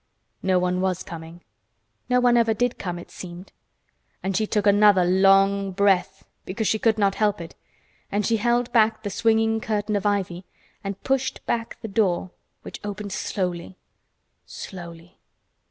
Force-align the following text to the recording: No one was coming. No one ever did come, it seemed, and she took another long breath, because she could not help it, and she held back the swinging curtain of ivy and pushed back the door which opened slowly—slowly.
No 0.41 0.57
one 0.57 0.81
was 0.81 1.03
coming. 1.03 1.41
No 2.09 2.19
one 2.19 2.35
ever 2.35 2.55
did 2.55 2.79
come, 2.79 2.97
it 2.97 3.11
seemed, 3.11 3.51
and 4.23 4.35
she 4.35 4.47
took 4.47 4.65
another 4.65 5.05
long 5.05 5.73
breath, 5.73 6.25
because 6.43 6.67
she 6.67 6.79
could 6.79 6.97
not 6.97 7.13
help 7.13 7.39
it, 7.39 7.53
and 8.11 8.25
she 8.25 8.37
held 8.37 8.73
back 8.73 9.03
the 9.03 9.11
swinging 9.11 9.61
curtain 9.61 9.95
of 9.95 10.07
ivy 10.07 10.45
and 10.83 11.03
pushed 11.03 11.45
back 11.45 11.79
the 11.83 11.87
door 11.87 12.31
which 12.63 12.81
opened 12.83 13.11
slowly—slowly. 13.13 15.19